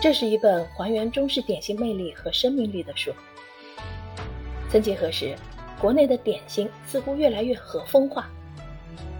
[0.00, 3.12] 这是一本还原中式点心魅力和生命力的书。
[4.70, 5.36] 曾几何时，
[5.78, 8.30] 国内的点心似乎越来越和风化，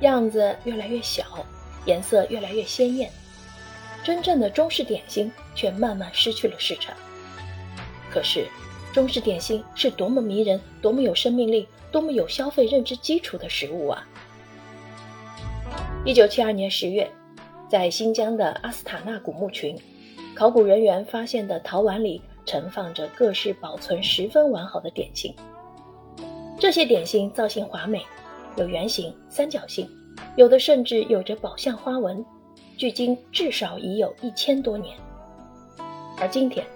[0.01, 1.45] 样子越来越小，
[1.85, 3.11] 颜色越来越鲜艳，
[4.03, 6.97] 真正的中式点心却慢慢失去了市场。
[8.11, 8.47] 可是，
[8.91, 14.09] 中式点心是多么迷人、多么有生命力、多么有消费认知基础的食物啊！
[16.07, 17.11] 一九七二年十月，
[17.69, 19.79] 在新疆的阿斯塔纳古墓群。
[20.35, 25.35] 考古人员发现的陶碗里盛放着各式保存十分完好的点心，
[26.59, 28.03] 这些点心造型华美，
[28.57, 29.89] 有圆形、三角形，
[30.37, 32.25] 有的甚至有着宝相花纹，
[32.77, 34.97] 距今至少已有一千多年。
[36.19, 36.67] 而今天，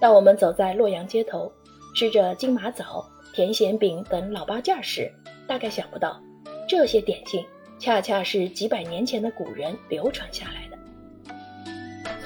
[0.00, 1.50] 当我们走在洛阳街头，
[1.96, 3.04] 吃着金马枣、
[3.34, 5.10] 甜咸饼等老八件时，
[5.46, 6.20] 大概想不到，
[6.68, 7.44] 这些点心
[7.80, 10.67] 恰恰是几百年前的古人流传下来的。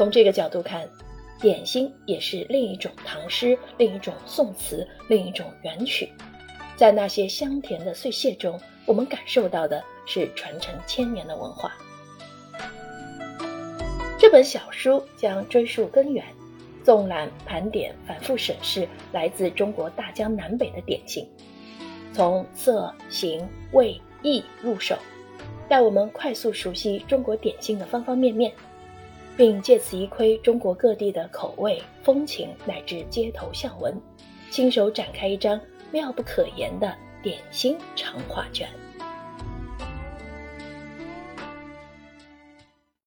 [0.02, 0.84] 从这个角度看，
[1.40, 6.10] 点心也是另一种唐诗，另一种宋词，另一种元曲。
[6.74, 11.72] 在那些香甜的碎屑中，我们感受到的是传承千年的文化。
[14.18, 16.24] 这本小书将追溯根源，
[16.82, 21.24] 纵览盘点，反复审视来自中国大江南北的点心，
[22.12, 24.96] 从色、形、味、意入手，
[25.68, 28.52] 带我们快速熟悉中国点心的方方面面。
[29.36, 33.98] 并借此一窥中国各地的口味、风情乃至街头巷闻，
[34.50, 38.68] 亲手展开一张妙不可言的点心长画卷。